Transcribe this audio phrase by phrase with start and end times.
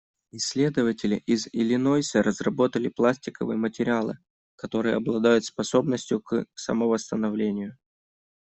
[0.31, 4.17] Исследователи из Иллинойса разработали пластиковые материалы,
[4.55, 7.77] которые обладают способностью к самовосстановлению.